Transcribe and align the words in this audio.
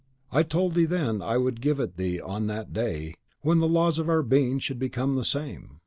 I 0.31 0.41
told 0.41 0.73
thee 0.73 0.85
then 0.85 1.21
I 1.21 1.37
would 1.37 1.61
give 1.61 1.79
it 1.79 1.95
thee 1.95 2.19
on 2.19 2.47
that 2.47 2.73
day 2.73 3.13
WHEN 3.43 3.59
THE 3.59 3.67
LAWS 3.67 3.99
OF 3.99 4.09
OUR 4.09 4.23
BEING 4.23 4.57
SHOULD 4.57 4.79
BECOME 4.79 5.15
THE 5.15 5.23
SAME." 5.23 5.77